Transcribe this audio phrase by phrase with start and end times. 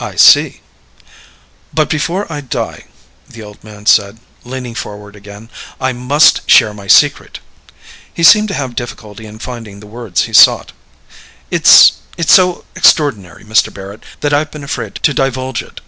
[0.00, 0.60] "I see."
[1.72, 2.84] "But, before I die,"
[3.26, 5.48] the old man said, leaning forward again,
[5.80, 7.40] "I must share my secret."
[8.12, 10.72] He seemed to have difficulty in finding the words he sought.
[11.50, 11.92] "It's...
[12.18, 13.72] it's so extraordinary, Mr.
[13.72, 15.80] Barrett, that I've been afraid to divulge it."